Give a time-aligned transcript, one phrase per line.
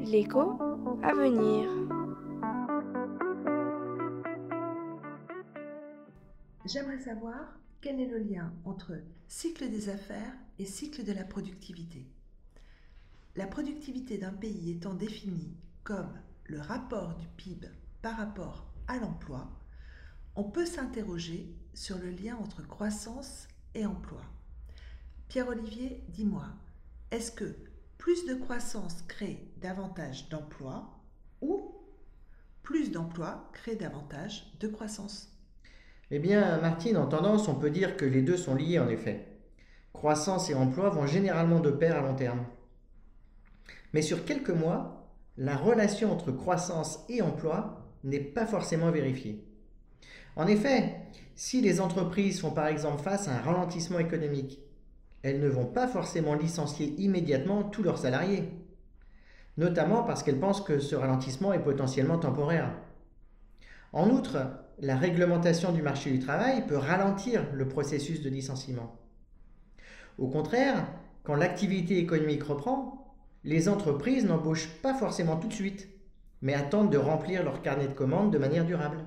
[0.00, 0.58] L'écho
[1.02, 1.70] à venir.
[6.66, 8.94] J'aimerais savoir quel est le lien entre
[9.28, 12.06] cycle des affaires et cycle de la productivité.
[13.36, 17.68] La productivité d'un pays étant définie comme le rapport du PIB
[18.02, 19.48] par rapport à l'emploi,
[20.34, 24.22] on peut s'interroger sur le lien entre croissance et emploi.
[25.28, 26.46] Pierre-Olivier, dis-moi,
[27.12, 27.54] est-ce que
[28.00, 30.88] plus de croissance crée davantage d'emplois
[31.42, 31.74] ou
[32.62, 35.38] plus d'emplois crée davantage de croissance
[36.10, 39.26] Eh bien, Martine, en tendance, on peut dire que les deux sont liés en effet.
[39.92, 42.46] Croissance et emploi vont généralement de pair à long terme.
[43.92, 49.44] Mais sur quelques mois, la relation entre croissance et emploi n'est pas forcément vérifiée.
[50.36, 50.96] En effet,
[51.34, 54.58] si les entreprises font par exemple face à un ralentissement économique,
[55.22, 58.48] elles ne vont pas forcément licencier immédiatement tous leurs salariés,
[59.56, 62.72] notamment parce qu'elles pensent que ce ralentissement est potentiellement temporaire.
[63.92, 64.38] En outre,
[64.78, 68.98] la réglementation du marché du travail peut ralentir le processus de licenciement.
[70.16, 70.86] Au contraire,
[71.22, 75.88] quand l'activité économique reprend, les entreprises n'embauchent pas forcément tout de suite,
[76.42, 79.04] mais attendent de remplir leur carnet de commandes de manière durable.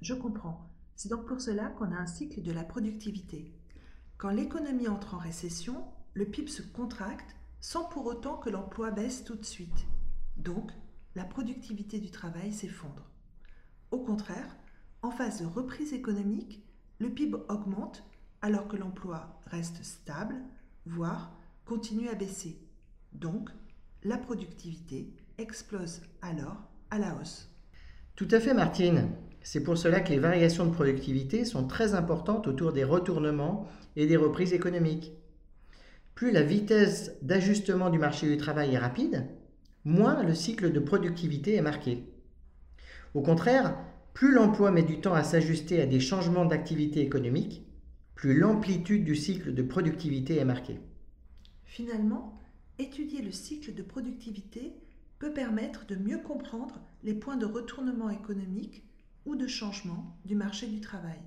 [0.00, 0.68] Je comprends.
[0.96, 3.52] C'est donc pour cela qu'on a un cycle de la productivité.
[4.20, 5.82] Quand l'économie entre en récession,
[6.12, 9.86] le PIB se contracte sans pour autant que l'emploi baisse tout de suite.
[10.36, 10.70] Donc,
[11.14, 13.10] la productivité du travail s'effondre.
[13.90, 14.58] Au contraire,
[15.00, 16.62] en phase de reprise économique,
[16.98, 18.04] le PIB augmente
[18.42, 20.36] alors que l'emploi reste stable,
[20.84, 21.34] voire
[21.64, 22.60] continue à baisser.
[23.12, 23.48] Donc,
[24.02, 27.48] la productivité explose alors à la hausse.
[28.16, 29.14] Tout à fait, Martine.
[29.42, 34.06] C'est pour cela que les variations de productivité sont très importantes autour des retournements et
[34.06, 35.12] des reprises économiques.
[36.14, 39.26] Plus la vitesse d'ajustement du marché du travail est rapide,
[39.84, 42.04] moins le cycle de productivité est marqué.
[43.14, 43.76] Au contraire,
[44.12, 47.64] plus l'emploi met du temps à s'ajuster à des changements d'activité économique,
[48.14, 50.78] plus l'amplitude du cycle de productivité est marquée.
[51.64, 52.38] Finalement,
[52.78, 54.74] étudier le cycle de productivité
[55.18, 58.84] peut permettre de mieux comprendre les points de retournement économique
[59.26, 61.20] ou de changement du marché du travail.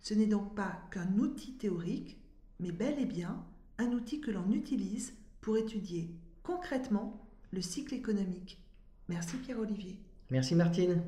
[0.00, 2.18] Ce n'est donc pas qu'un outil théorique,
[2.60, 3.44] mais bel et bien
[3.78, 6.10] un outil que l'on utilise pour étudier
[6.42, 8.62] concrètement le cycle économique.
[9.08, 9.98] Merci Pierre-Olivier.
[10.30, 11.02] Merci Martine.